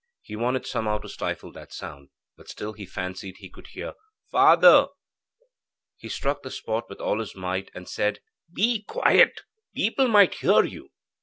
[0.23, 3.93] He wanted somehow to stifle that sound, but still he fancied he could hear
[4.31, 4.87] 'Father.'
[5.95, 8.19] He struck the spot with all his might and said:
[8.51, 9.41] 'Be quiet
[9.75, 10.89] people might hear you.'